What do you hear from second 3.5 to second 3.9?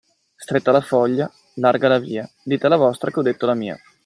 mia.